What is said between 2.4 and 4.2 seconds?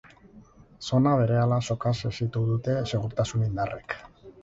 dute segurtasun indarrek.